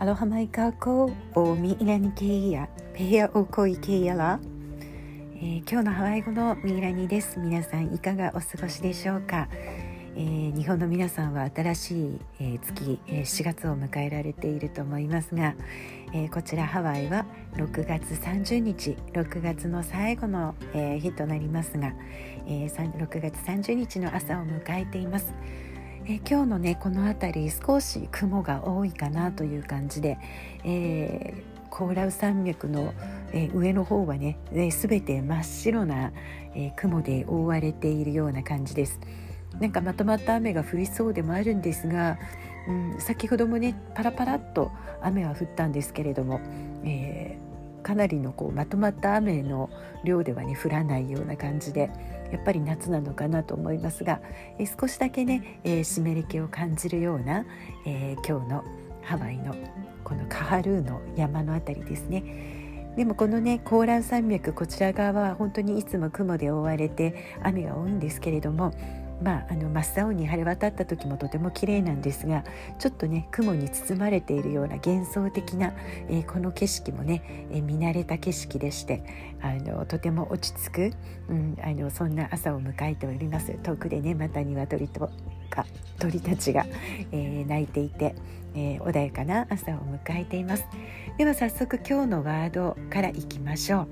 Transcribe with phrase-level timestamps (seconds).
[0.00, 4.40] アロハマイカーコおミイラニケイヤペアオコイケイヤラ、
[5.34, 7.38] えー、今日のハワイ語のミイラニです。
[7.38, 9.50] 皆さんいかがお過ごしでしょうか、
[10.16, 15.54] えー、日本の皆さんは新しい、えー、月、えー、4月を迎えられていると思いますが、
[16.14, 17.26] えー、こちらハワイは
[17.56, 21.92] 6月30日6月の最後の、えー、日となりますが、
[22.46, 25.34] えー、6月30日の朝を迎えています。
[26.06, 30.18] え今日のねこの辺り少し雲が多いかなという感じで、
[30.64, 32.94] えー、コーラウ山脈の、
[33.32, 36.12] えー、上の方はね、えー、全て真っ白な、
[36.54, 38.98] えー、雲で覆われているような感じです。
[39.60, 42.18] なんかまとまった雨が降りそうでもあるんですが、
[42.68, 44.70] うん、先ほどもねパラパラっと
[45.02, 46.40] 雨は降ったんですけれども、
[46.84, 47.36] え、
[47.82, 49.68] かなりのこうまとまった雨の
[50.04, 51.90] 量ではね降らないような感じで。
[52.32, 54.20] やっぱり夏なのかなと思いますが、
[54.58, 57.44] え少しだけね、えー、湿り気を感じるような、
[57.86, 58.64] えー、今日の
[59.02, 59.54] ハワイの
[60.04, 62.60] このカハルーの山の辺りですね。
[62.96, 68.72] でもこのねコーラン山脈こちら側は本当にいつも雲で覆われて雨が多いんですけれども
[69.22, 72.44] まあ、あの真っ青に晴れ渡った時もとても綺麗なんですが
[72.78, 75.74] ちょっとね雲に包まれているような幻想的な、
[76.08, 79.04] えー、この景色もね、えー、見慣れた景色でして
[79.42, 80.92] あのとても落ち着く、
[81.28, 83.52] うん、あのそんな朝を迎えております。
[83.62, 85.10] 遠くでねまた鶏と
[85.50, 85.66] か
[85.98, 86.66] 鳥たちが、
[87.12, 88.14] えー、鳴いていて、
[88.54, 90.64] えー、穏やかな朝を迎えています。
[91.18, 93.88] では早速今日のワードからいきましょう。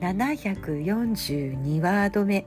[0.00, 2.46] 742ワード目。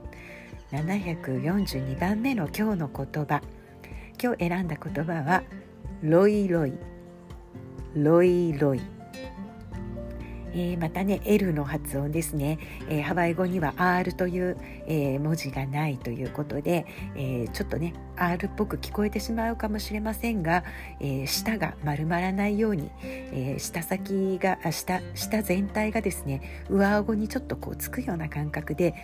[0.72, 3.40] 742番目の今日の言葉。
[4.20, 5.44] 今日選んだ言葉は
[6.02, 6.72] ロイロイ。
[7.94, 8.95] ロイロイ。
[10.56, 20.64] えー、またね L の発音ですね、えー、ハワイ語には R という、えー、文字がないということで、えちょっとね R っぽく聞こえてしまうかもしれませんが、
[20.98, 28.94] え舌が丸まらないように、え舌先が下下全体がですね上顎にちょっとこうつくような感覚で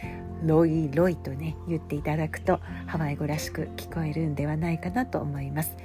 [0.44, 5.76] ロイロイとね言っていただくとハワイ語らしく聞こえるんではないかなと思います。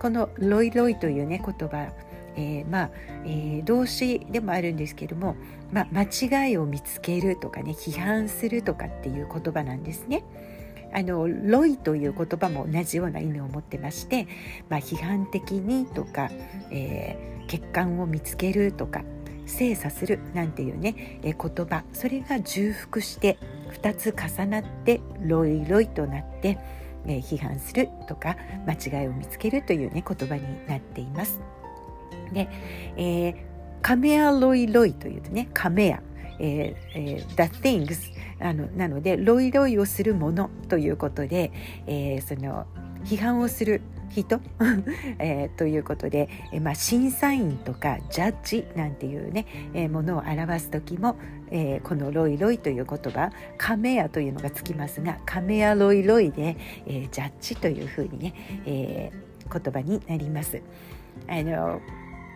[0.00, 1.92] このロイロイというね言葉
[2.36, 2.90] えー、まあ、
[3.24, 5.36] えー、動詞でもあるんですけども、
[5.72, 10.24] まあ、間違いを見つけるとかね批判するとかっていう言葉なんですね。
[10.96, 14.28] あのロイという言葉も同じような意味を持ってまして、
[14.68, 16.30] まあ、批判的にとか、
[16.70, 19.02] えー、欠陥を見つけるとか
[19.44, 23.38] 精査するなんていうね、えー、言葉それが重複して
[23.82, 26.58] 2つ重なってロイロイとなって、
[27.06, 31.40] えー、批判するとか間違いを見つけるというね言葉になっています。
[32.32, 32.48] で、
[32.96, 33.34] えー、
[33.82, 36.02] カメアロイロイというとねカメア、
[36.38, 41.52] えーえー、the things あのなのでロイロイをするものということで、
[41.86, 42.66] えー、その
[43.04, 44.40] 批判をする人、
[45.18, 51.16] えー、ということで、えーまあ、審査員とかジャッジなんていうね、えー、ものを表す時も、
[51.50, 58.34] えー、このロイロイという言葉カメアというのがつきますがカメアロイロイで、えー、ジャッジというふうにね、
[58.66, 60.60] えー、言葉になります。
[61.28, 61.80] あの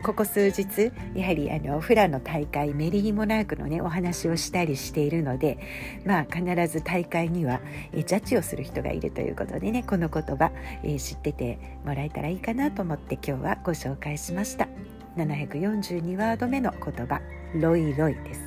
[0.03, 5.59] ここ数日やはりあのフラの大会メリーモナークのねお話をしたりしているので
[6.05, 7.61] まあ必ず大会には
[7.93, 10.53] えジャッジをする人がいるということでねこの言葉、
[10.85, 14.69] え知っててもらえたらいいかなと思って今日はご紹介しました。
[15.17, 17.21] 742ワード目の言葉
[17.55, 18.41] ロイロイです。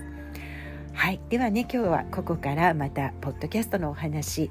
[0.94, 1.20] はい。
[1.30, 4.50] ではね今日はここからまたポッドキャストのお話。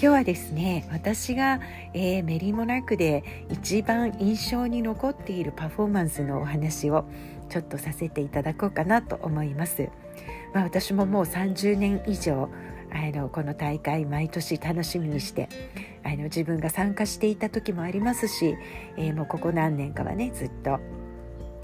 [0.00, 1.60] 今日はですね私が、
[1.92, 7.04] えー、メリーモナークで一番印象に残っているパフォーマンスのお話を
[7.48, 9.88] ちょっとさせていただこうかなと思います。
[10.54, 12.48] まあ、私ももう30年以上
[12.92, 15.48] あのこの大会毎年楽しみにして
[16.04, 18.56] あの自分が参加していた時もありますし、
[18.96, 20.78] えー、もうここ何年かはねずっと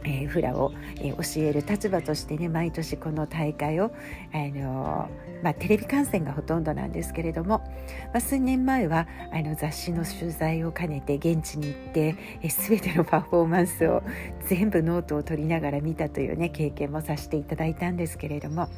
[0.04, 3.90] えー、フラを、えー、教える立場としてね毎年この大会を、
[4.32, 5.08] あの
[5.42, 7.64] まあ、テレビ観戦がほとんどなんですけれども、ま
[8.14, 14.02] あ、数年前はあの雑誌の取材を兼ねて現地に行って、えー、全てのパフォーマンスを
[14.46, 18.68] 全部ノートを取りながら見たというね経験もさせていただいたんですけれども、ま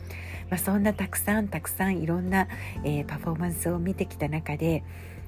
[0.52, 2.48] あ、そんなたくさんたくさんいろんな、
[2.84, 4.84] えパフォーマンスを見てきた中で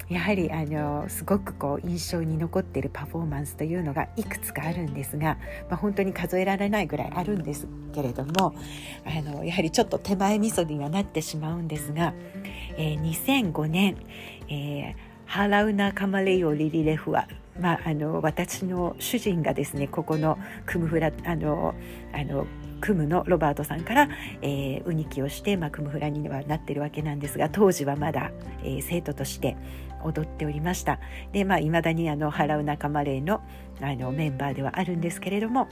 [0.08, 5.36] やはりあのすごくこう印象に残っているパフォーマンスというのがいくつかあるんですが、
[5.68, 8.54] まあ、本当に数えられないぐらいあるんですけれども
[9.04, 12.14] あのやはりちょっと手前味噌にはなってしまうんですが、
[12.76, 13.96] えー、2005年、
[14.48, 14.94] えー、
[15.26, 17.28] ハラウナ・カマレイオ・リリレフは
[17.60, 21.74] まあ、あの私の主人がですねここのクムフラあの
[22.12, 22.46] あの
[22.80, 24.08] クムのロバートさんから、
[24.42, 28.30] えー、ウニキをして、まあ、クムフラにはなってるわけなんですが当時はまだ、
[28.62, 29.56] えー、生徒として、
[30.04, 30.98] 踊っておりました
[31.32, 33.40] でまあいまだにあの払う仲間霊の
[33.80, 35.68] あのメンバーではあるんですけれども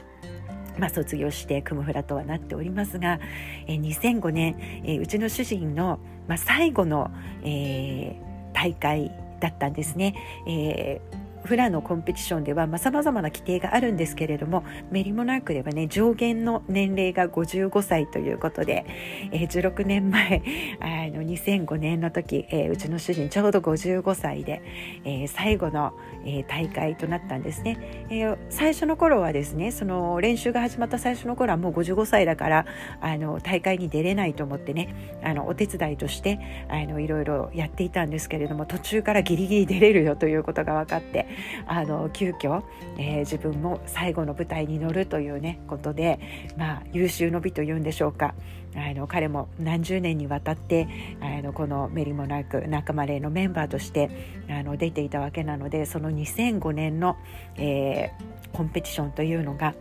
[0.77, 3.19] まあ、卒業してクムフラとはなっておりますが、
[3.65, 7.09] えー、2005年、えー、うちの主人の、まあ、最後の、
[7.43, 10.13] えー、大会だったんですね。
[10.47, 18.85] えーフラのコンペティションではさまざ、まな規定があるんですけれどもメリモナークではね上限の年齢が55歳ということで、
[19.31, 20.41] えー、16年前
[20.79, 20.85] あ
[21.15, 24.61] の2005年の時、えー、うちの主人ちょうど55歳で、
[25.05, 25.93] えー、最後の、
[26.25, 27.77] えー、大会となったんですね、
[28.09, 32.65] えー、最初の頃はですねその練習が始まった最初の頃はもう55歳だから
[32.99, 41.26] あの大会に出れないと思ってねあのお手伝いとしてあのいろいろやっていたんですけれども途中からギリギリ出れるよということが分かって
[41.65, 42.63] あの急遽、
[42.97, 46.19] えー、自分も最後の舞台に乗るというねことで、
[46.57, 48.35] まあ、優秀の美というんでしょうか
[48.75, 50.87] あの彼も何十年にわたって
[51.19, 54.09] あのこのメリモナーク仲間例のメンバーとして
[54.49, 57.17] あの出ていたわけなのでその2005年の、
[57.55, 59.73] えー、コンペティションというのが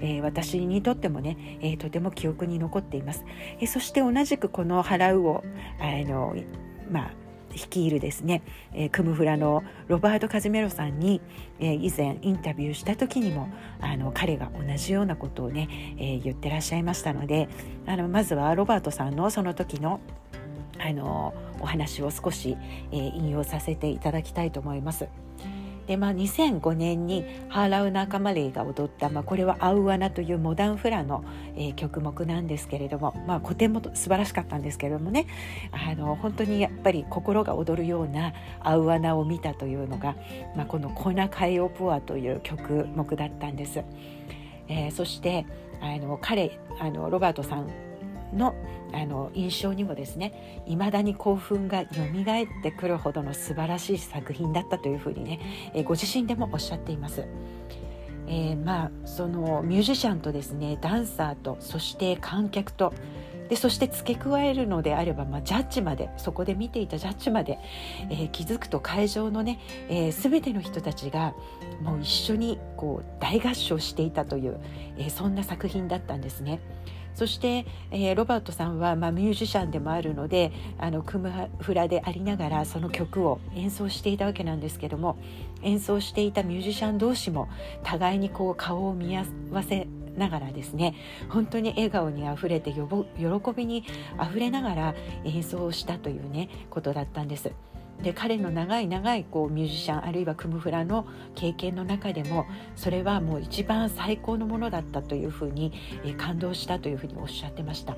[0.00, 3.24] えー、私にとってもね、えー、とても記憶に残っています。
[3.58, 5.44] えー、そして同じくこの「払う」を
[5.78, 6.34] あの
[6.90, 7.10] まあ
[7.54, 8.42] 率いるですね、
[8.72, 11.20] えー、クムフラのロバート・カジメロさんに、
[11.58, 13.48] えー、以前インタビューした時にも
[13.80, 15.68] あの彼が同じようなことをね、
[15.98, 17.48] えー、言ってらっしゃいましたので
[17.86, 20.00] あのまずはロバートさんのその時の
[20.78, 22.58] あのお話を少し、
[22.90, 25.06] え引用させていただきたいと思います。
[25.86, 31.24] で、まあ、2005年にハーラウ仲間レイが踊った、まあ、これは「アウアナ」というモダンフラの、
[31.56, 35.26] えー、曲目なんですけれども、まあ、古典も素晴らしかったんですけれどもね
[35.72, 40.16] あの本当にやっぱり心が踊るようなアウアナを見たというのが、
[40.56, 43.82] まあ、この「コナカイオプア」という曲目だったんです。
[44.68, 45.44] えー、そして
[45.80, 47.68] あの彼あのロバートさん
[48.32, 48.54] の
[48.94, 55.40] あの印象にもですね未だに興奮が蘇ってくるほどの素晴らしい作品だったというふうにね、
[55.74, 57.24] えご自身でもおっしゃっています。
[58.26, 62.94] えー、まあそのミュージシャンとですねダンサーとそして観客と
[63.48, 67.58] でそして付け加えるのであれば、まあ、ジャッジまでそこで見ていたジャッジまで、
[68.10, 71.34] えー、気づくと会場のね、えー、全ての人たちが
[71.82, 74.58] もう一緒にこう大合唱していたという、
[74.96, 76.60] えー、そんな作品だったんですね。
[77.14, 85.16] そして、えー、ロバートさんは、まあ、ミュージシャンでもあるのであのクムフラでありながらその曲を演奏していたわけなんですけども
[85.62, 87.48] 演奏していたミュージシャン同士も
[87.82, 90.94] 互いにこう顔を見合わせながらですね
[91.28, 92.82] 本当に笑顔にあふれて喜
[93.56, 93.84] びに
[94.16, 94.94] あふれながら
[95.24, 97.50] 演奏をしたというねことだったんです。
[98.04, 102.46] で彼の長い長いこうミュージシャンあるいはクムフラの経験の中でも
[102.76, 105.72] それはもう一番最高のものだったというふうに、
[106.04, 107.96] え感動したというふうにおっしゃってました。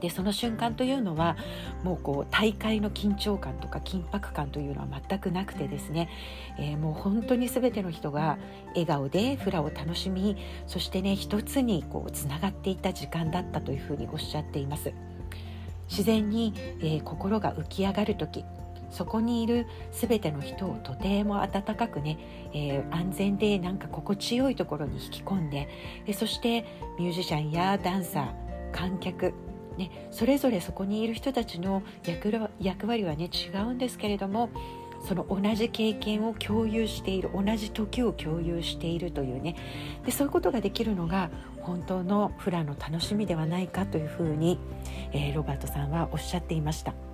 [0.00, 1.36] でその瞬間というのは
[1.84, 6.08] もうこう大会の緊張感とか緊迫感というのは全くなくてですね、
[6.58, 8.36] えー、もう本当に全ての人が
[8.70, 10.36] 笑顔でフラを楽しみ
[10.66, 14.92] そしてね一つにこうつながっていた時間だったというふうにおっしゃっています。
[15.88, 18.44] 自然に、えー、心が浮き上がる時
[18.92, 22.18] そこにいる全ての人をとても温かくね、
[22.52, 25.68] えー、安全でなんか心地よいところに引き込んで
[26.06, 26.64] でそして
[26.98, 29.34] ミュージシャンやダンサー観客
[29.78, 31.82] ね、それぞれそこにいる人たちの
[32.60, 34.50] 役割はね違うんですけれども
[35.06, 39.56] その同じ経験を共有している同じ時を共有しているというね
[40.04, 41.30] でそういうことができるのが
[41.60, 44.58] 本当のフラの楽しみではないかというふうに、
[45.12, 47.11] えー、ロバートさんはおっしゃっていました。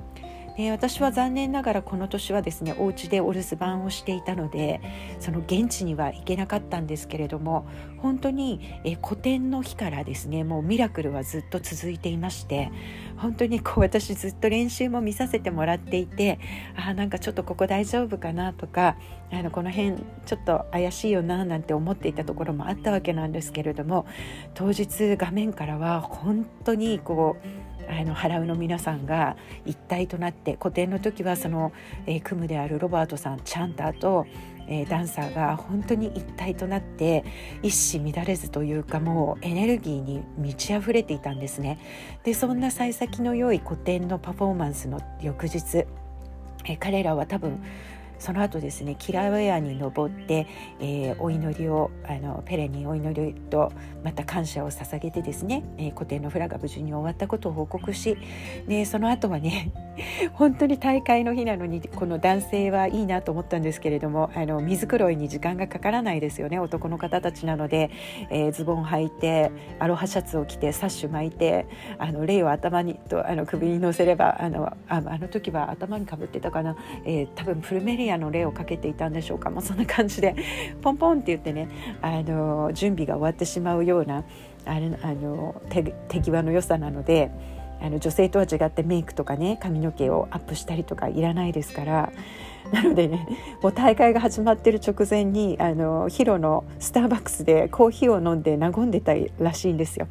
[0.61, 4.81] え、私は残念ながらこの年はですねお家でお留守番をしていたので
[5.21, 12.73] その現地には行けなかったんですけれども本当に、えー、古典の日からですねもうミラクルはずっと続いていまして
[13.17, 16.41] 本当にこう私ずっと練習も見させてもらっていて
[16.77, 18.97] あなんかちょっとここ大丈夫かなとか
[19.31, 19.97] あのこの辺
[20.27, 24.07] ちょっと怪しいよななんて思っていたところもあったわけなんですけれども
[24.55, 31.73] 当日画面からは本当にこうあの払うの皆さんが一体となって古典の時はその、
[32.07, 34.27] えー、組むであるロバートさんチャンターと、
[34.69, 37.25] えー、ダンサーが本当に一体となって
[37.63, 41.79] 一糸乱れずというかもうエネルギーに満ち溢れていたんですね。
[42.25, 45.87] でそんな幸先の良い古典のパフォーマンスの翌日、
[46.65, 47.63] えー、彼らは多分
[48.19, 50.47] その後ですねキラウェアに登って、
[50.81, 53.73] えー、お祈りをあのペレにお祈りと
[54.05, 58.17] また感謝を捧げてですね、えー、古典のフラが無事に終わったことを報告し
[58.67, 59.73] でその後はね
[60.35, 67.91] 本当に大会の日なのにこの男性はいいなと思ったんですけれどもあの水黒いに時間がかからないですよね男の方たちなので、
[68.31, 71.67] えー、ズボン履いてアロハシャツを着てサッシュ巻いて
[71.99, 80.35] あの霊を頭にとあの首に乗せればあのああの時は頭にかぶってたかな、えー、多分プルメリアの霊をかけていたんでしょうかもうそんな感じで
[80.83, 81.69] ポンポンって言ってね
[82.03, 84.25] あの準備が終わってしまうような
[84.65, 87.31] あれあの手手際の良さなので。
[87.81, 92.13] あの女性とは違ってメイクとかね髪の毛をアップしたりとかいらないですから
[92.73, 93.27] なのでね
[93.63, 100.09] もう大会が始まってる直前にあのヒロのスターバックスでコーヒーを飲んで和んでたらしいんですよ。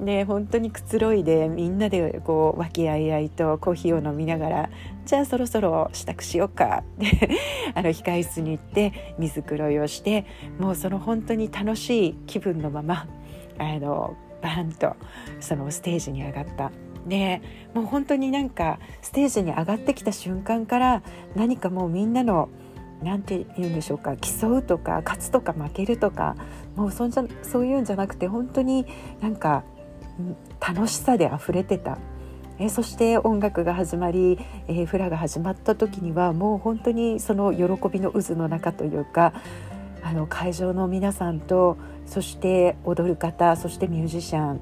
[0.00, 4.70] で本当にくつろいでみんなでこう和気あいあいとコーヒーを飲みながら
[5.06, 7.30] じゃあそろそろ支度しようかって
[7.74, 10.26] あの控室に行って水黒いをして
[10.58, 13.06] もうその本当に楽しい気分のまま
[13.58, 14.96] あのバーンと
[15.40, 16.70] そのステージに上がった。
[17.06, 17.40] で
[17.72, 21.02] もう本当になんかステージに上がってきた瞬間から
[21.36, 22.48] 何かもうみんなの
[23.00, 26.34] 何て言うんでしょうか競うとか勝つとか負けるとか
[26.74, 28.86] もうそんじゃそういうんじゃなくて本当に
[29.20, 29.62] なんか
[30.60, 31.98] 楽しさで溢れてた。
[32.58, 39.34] えそして音楽が始まり、えー、フラが始まった時にはもう本当にその喜びの渦の中というか
[40.02, 44.60] あの会場の皆さんとそして踊る方そしてミュージシャン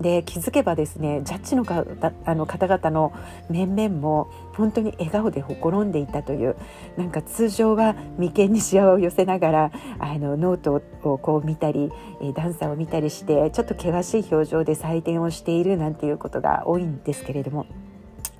[0.00, 1.84] で気づけばですねジャッジのか
[2.24, 3.12] あの方々の
[3.48, 6.56] 面々も本当に笑顔でほころんでいたという
[6.96, 11.90] なんか通常は眉間にしわを寄せながらあのノートをこう見たり
[12.34, 17.66] ダンサーを見たりしてちょっと険しい表情で採点をしているなんていうことが多いんですけれども。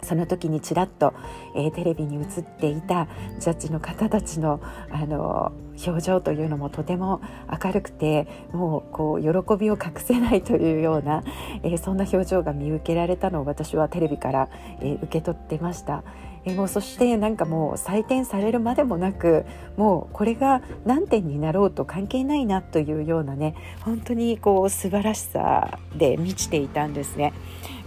[0.05, 1.15] その時にちらっと、
[1.57, 3.09] えー、テレビに映っていた
[3.39, 5.53] ジャッジの方たちのあの
[5.85, 7.21] 表情というのもとても
[7.65, 11.25] 明るくてもうこう喜びを隠せないというような、
[11.63, 14.49] えー、そんな表情が見受けられたのを私はテレビから、
[14.81, 16.05] えー、受け取ってました。
[16.45, 19.45] えー、もうそしてなんかもう採点されるまでもなく
[19.77, 27.33] もうこれが何点になろうと関係ないなというようなね本当にこう素晴らしさで満ちていたんですね。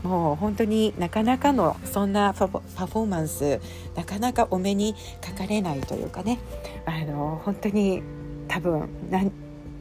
[0.04, 3.60] もう本当になかなかのそんなパフォーマンス
[3.96, 6.40] なかなかお目にかかれないというかね。
[6.86, 8.02] あの本当に
[8.48, 8.90] 多分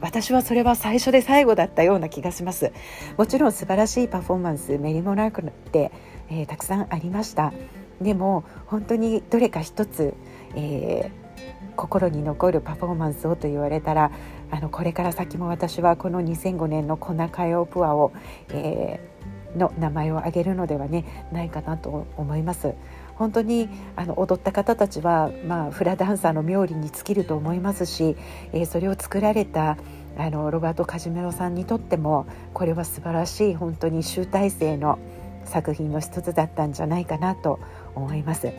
[0.01, 2.71] 私はそれは最初で最後だったような気がします。
[3.17, 5.91] もちろん素晴らしいパフォーマンスメリモナークって、
[6.29, 7.53] えー、たくさんありました。
[8.01, 10.13] でも本当にどれか一つ、
[10.55, 14.11] えー、心に残るパフォーマンスをと言われたら
[14.51, 18.11] あのこれから先も私はこの2005年の「コナカヨプアを」
[18.53, 19.17] えー
[19.55, 22.73] の名前を挙げるのではねないかなと思います。
[23.15, 28.15] 本当にあの踊った方たちは、まあ、フラダンサーの冥利に尽きると思いますし、
[28.53, 29.77] えー、それを作られた
[30.17, 34.99] あのロバート・カジメロさんにとってもこれは素晴らしい本当に集大成の
[35.45, 37.59] 作品の一つだったんじゃないかなと
[37.95, 38.51] 思います。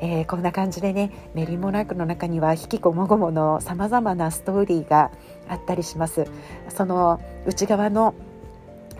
[0.00, 5.10] えー、こんな感じでねメリーモナークの中には引きこもごものさまざまなストーリーが
[5.48, 6.26] あったりします。
[6.68, 8.14] その内側の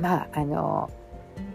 [0.01, 0.91] まああの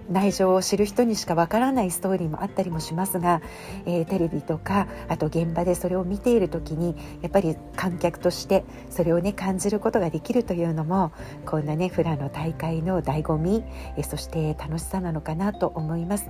[0.09, 3.41] 内情を知る人にしかわからないストーリーもあったりもしますが、
[3.85, 11.11] えー、テレビとかあと現場でそれを見ている時にやっぱり観客としてそれをね感じることができるというのも
[11.45, 13.63] こんなねフラの大会の醍醐味、
[13.97, 16.27] えー、そして楽しさなのかなと思います。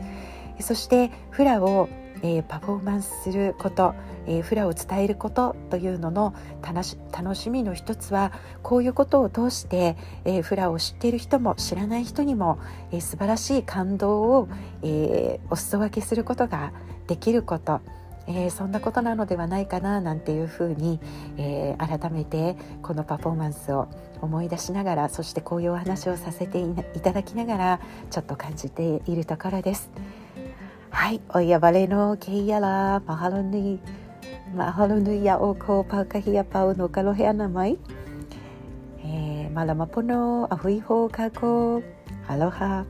[0.61, 1.89] そしてフラを
[2.21, 3.95] えー、パフォーマンスすること、
[4.27, 12.59] えー、フラを伝えることというのの楽しみの一つはこういうことを通して、えー、フラを知っている人も知らない人にも、
[12.91, 14.49] えー、素晴らしい感動を、
[14.83, 16.73] えお裾分けすることが
[17.07, 17.81] できること。
[18.27, 20.99] えー、そんなことなのではないかななんていうふうに、
[21.37, 23.87] えー、改めてこのパフォーマンスを
[24.21, 27.79] 思い出しながらそしてこういうお話をさせていただきながら
[28.11, 29.89] ちょっと感じているところです。
[30.91, 33.79] はい、おやばれのけいやら、マハロヌイ、
[34.55, 37.77] マハロヌイやおこ、パカヒヤパウのカロヘアナマイ、
[39.53, 41.81] マラマポノ、アフイホーカコ、
[42.27, 42.85] アロハ。